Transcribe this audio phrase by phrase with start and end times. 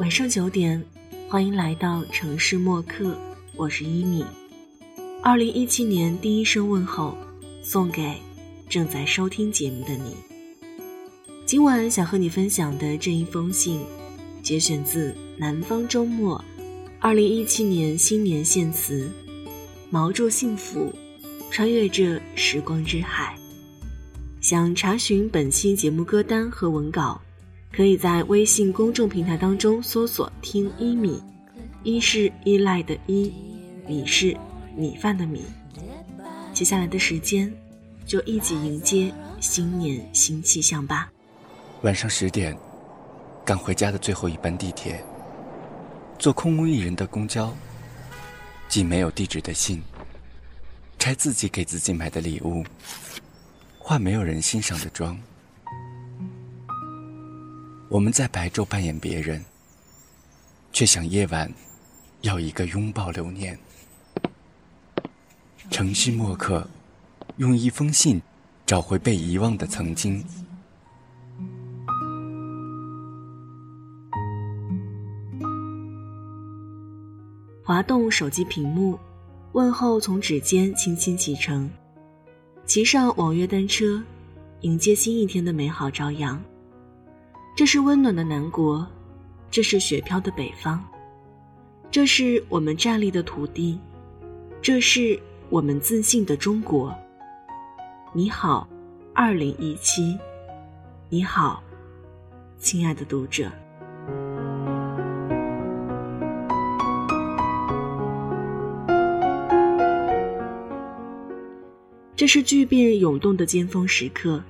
[0.00, 0.82] 晚上九点，
[1.28, 3.14] 欢迎来到城市默客，
[3.54, 4.24] 我是一米。
[5.22, 7.14] 二零一七年第一声问候，
[7.62, 8.14] 送给
[8.66, 10.16] 正在收听节目的你。
[11.44, 13.78] 今晚想和你分享的这一封信，
[14.42, 16.42] 节选自《南方周末》，
[16.98, 19.06] 二零一七年新年献词，
[19.90, 20.90] 毛住幸福，
[21.50, 23.36] 穿越这时光之海。
[24.40, 27.20] 想查询本期节目歌单和文稿。
[27.72, 31.22] 可以在微信公众平台当中搜索“听一米”，
[31.84, 33.32] 一是依赖的依，
[33.86, 34.36] 米是
[34.76, 35.44] 米饭的米。
[36.52, 37.52] 接下来的时间，
[38.04, 41.10] 就一起迎接新年新气象吧。
[41.82, 42.56] 晚上十点，
[43.44, 45.02] 赶回家的最后一班地铁，
[46.18, 47.54] 坐空无一人的公交，
[48.68, 49.80] 寄没有地址的信，
[50.98, 52.64] 拆自己给自己买的礼物，
[53.78, 55.16] 化没有人欣赏的妆。
[57.90, 59.44] 我们在白昼扮演别人，
[60.72, 61.52] 却想夜晚
[62.20, 63.58] 要一个拥抱留念。
[65.72, 66.64] 城市墨客，
[67.38, 68.22] 用一封信
[68.64, 70.24] 找回被遗忘的曾经。
[77.64, 78.96] 滑动手机屏幕，
[79.50, 81.68] 问候从指尖轻轻启程，
[82.66, 84.00] 骑上网约单车，
[84.60, 86.40] 迎接新一天的美好朝阳。
[87.60, 88.86] 这是温暖的南国，
[89.50, 90.78] 这是雪飘的北方，
[91.90, 93.78] 这是我们站立的土地，
[94.62, 96.90] 这是我们自信的中国。
[98.14, 98.66] 你好，
[99.12, 100.18] 二零一七，
[101.10, 101.62] 你好，
[102.56, 103.52] 亲爱的读者。
[112.16, 114.42] 这是巨变涌动的尖峰时刻。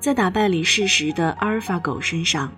[0.00, 2.50] 在打败李世石的阿尔法狗身上，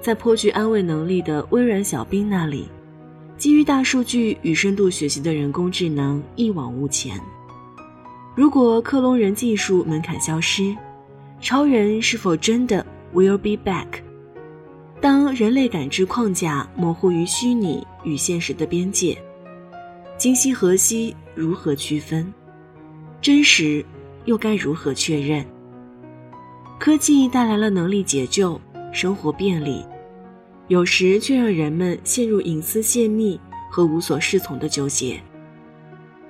[0.00, 2.68] 在颇具安慰能力的微软小兵那里，
[3.38, 7.20] 基于大数据与深度学习的人工智能一往无前。
[8.34, 10.76] 如果克隆人技术门槛消失，
[11.40, 13.86] 超人是否真的 will be back？
[15.00, 19.16] 当人类感知框架模糊于虚拟与现实的边界，
[20.18, 22.32] 今夕何夕如何区分？
[23.20, 23.84] 真实
[24.24, 25.46] 又该如何确认？
[26.82, 28.60] 科技带来了能力解救
[28.92, 29.86] 生活便利，
[30.66, 35.20] 有时却让人们陷入隐私泄密和无所适从的纠结。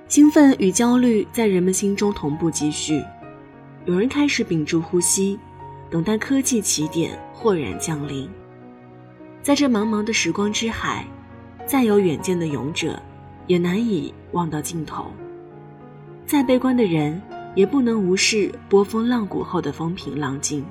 [0.07, 3.03] 兴奋与焦虑在人们心中同步积蓄，
[3.85, 5.39] 有人开始屏住呼吸，
[5.89, 8.29] 等待科技起点豁然降临。
[9.41, 11.03] 在这茫茫的时光之海，
[11.65, 13.01] 再有远见的勇者，
[13.47, 15.07] 也难以望到尽头。
[16.27, 17.19] 再悲观的人。
[17.55, 20.65] 也不能无视波峰浪谷后的风平浪静。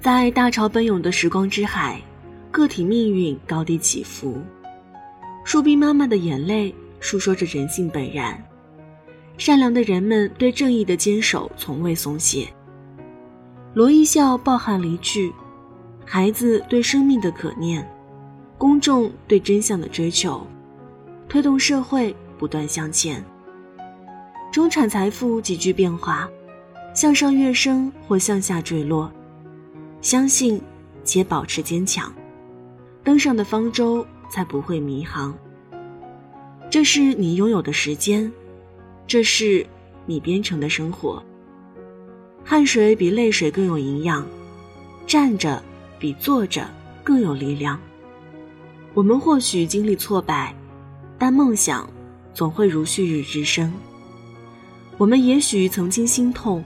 [0.00, 2.00] 在大潮奔涌的时光之海，
[2.50, 4.40] 个体命运高低起伏。
[5.44, 8.42] 树冰妈妈的眼泪诉说着人性本然，
[9.36, 12.48] 善良的人们对正义的坚守从未松懈。
[13.78, 15.32] 罗一笑抱憾离去，
[16.04, 17.88] 孩子对生命的可念，
[18.58, 20.44] 公众对真相的追求，
[21.28, 23.24] 推动社会不断向前。
[24.50, 26.28] 中产财富急剧变化，
[26.92, 29.08] 向上跃升或向下坠落，
[30.00, 30.60] 相信
[31.04, 32.12] 且保持坚强，
[33.04, 35.32] 登上的方舟才不会迷航。
[36.68, 38.32] 这是你拥有的时间，
[39.06, 39.64] 这是
[40.04, 41.22] 你编程的生活。
[42.50, 44.26] 汗水比泪水更有营养，
[45.06, 45.62] 站着
[45.98, 46.66] 比坐着
[47.04, 47.78] 更有力量。
[48.94, 50.54] 我们或许经历挫败，
[51.18, 51.86] 但梦想
[52.32, 53.70] 总会如旭日之升。
[54.96, 56.64] 我们也许曾经心痛，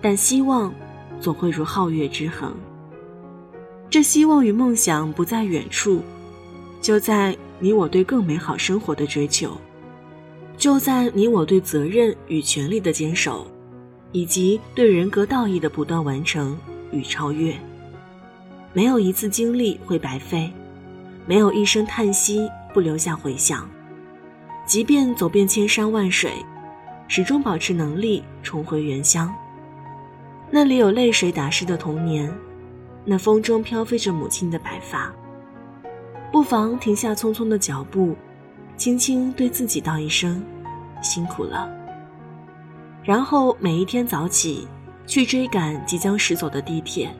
[0.00, 0.72] 但希望
[1.20, 2.54] 总会如皓月之恒。
[3.90, 6.00] 这希望与梦想不在远处，
[6.80, 9.60] 就在你我对更美好生活的追求，
[10.56, 13.44] 就在你我对责任与权利的坚守。
[14.12, 16.58] 以及对人格道义的不断完成
[16.90, 17.54] 与超越，
[18.72, 20.52] 没有一次经历会白费，
[21.26, 23.68] 没有一声叹息不留下回响。
[24.66, 26.32] 即便走遍千山万水，
[27.08, 29.32] 始终保持能力重回原乡。
[30.50, 32.32] 那里有泪水打湿的童年，
[33.04, 35.12] 那风中飘飞着母亲的白发。
[36.32, 38.16] 不妨停下匆匆的脚步，
[38.76, 40.40] 轻轻对自己道一声：
[41.02, 41.68] 辛苦了。
[43.10, 44.68] 然后每一天早起，
[45.04, 47.12] 去追赶即将驶走的地铁，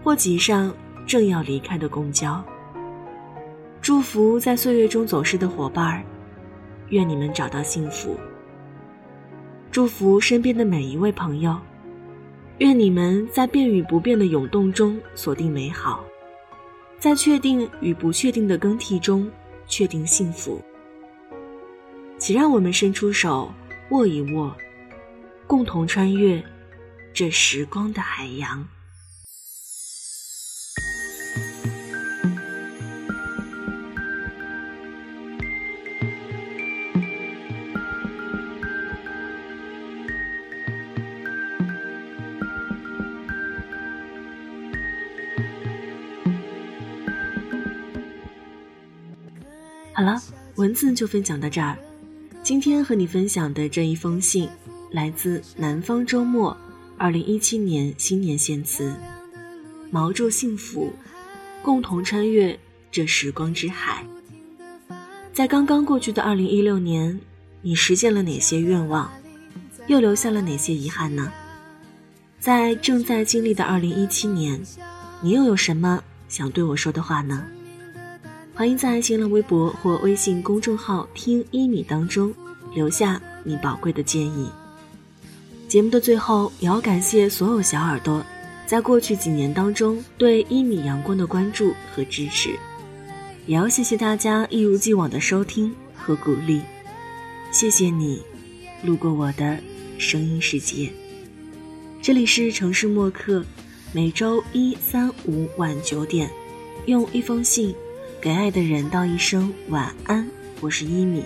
[0.00, 0.72] 或挤上
[1.04, 2.40] 正要离开的公交。
[3.80, 6.04] 祝福在岁月中走失的伙伴儿，
[6.90, 8.16] 愿你们找到幸福。
[9.72, 11.58] 祝福身边的每一位朋友，
[12.58, 16.04] 愿你们在变与不变的涌动中锁定美好，
[17.00, 19.28] 在确定与不确定的更替中
[19.66, 20.62] 确定幸福。
[22.18, 23.52] 请让我们伸出手，
[23.90, 24.56] 握一握，
[25.46, 26.42] 共同穿越
[27.12, 28.66] 这时光的海洋。
[49.94, 50.20] 好了，
[50.56, 51.76] 文字就分享到这儿。
[52.42, 54.48] 今天和你分享的这一封信，
[54.92, 56.54] 来自南方周末，
[56.98, 58.94] 二零一七年新年献词，
[59.90, 60.92] 毛祝幸福，
[61.62, 62.58] 共同穿越
[62.90, 64.04] 这时光之海。
[65.32, 67.18] 在刚刚过去的二零一六年，
[67.62, 69.10] 你实现了哪些愿望，
[69.86, 71.32] 又留下了哪些遗憾呢？
[72.38, 74.60] 在正在经历的二零一七年，
[75.22, 77.46] 你又有什么想对我说的话呢？
[78.54, 82.34] 欢迎在新浪微博或微信公众号“听一米”当中
[82.74, 84.50] 留下你宝贵的建议。
[85.72, 88.22] 节目的最后，也要感谢所有小耳朵
[88.66, 92.50] 在过去几年当中对一米阳光的关注和支持，
[93.46, 96.60] 也要谢谢大家一如既往的收听和鼓励。
[97.50, 98.20] 谢谢你，
[98.84, 99.58] 路过我的
[99.96, 100.90] 声音世界。
[102.02, 103.42] 这里是城市默客，
[103.94, 106.30] 每周一、三、五晚九点，
[106.84, 107.74] 用一封信。
[108.20, 110.28] 给爱的人道一声晚安，
[110.60, 111.24] 我是一米，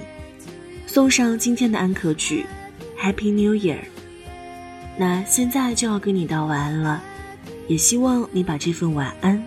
[0.87, 2.47] 送上今天的安可曲
[2.97, 3.81] ，Happy New Year。
[4.99, 7.03] 那现在就要跟你道晚安了，
[7.69, 9.43] 也希望你把这份晚安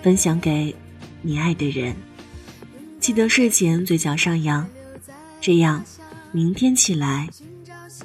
[0.00, 0.74] 分享给
[1.20, 1.94] 你爱的人，
[3.00, 4.68] 记得睡前嘴角上扬，
[5.40, 5.84] 这样
[6.30, 7.28] 明天起来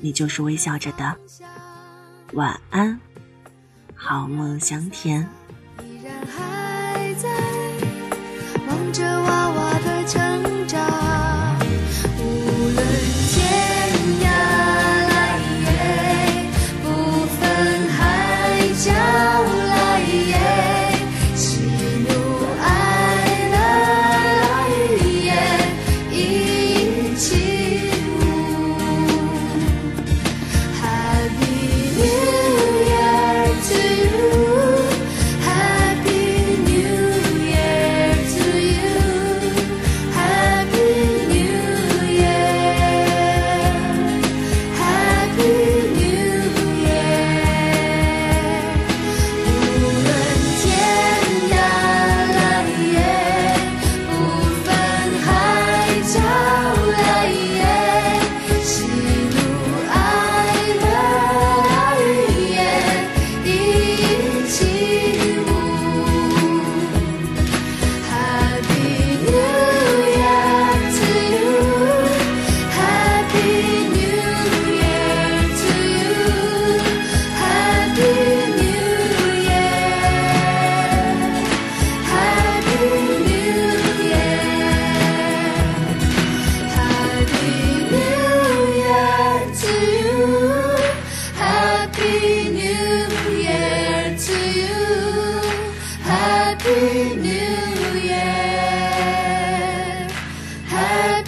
[0.02, 1.16] 你就是微笑着的。
[2.34, 3.00] 晚安，
[3.96, 5.30] 好梦香甜。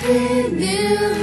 [0.09, 1.18] With new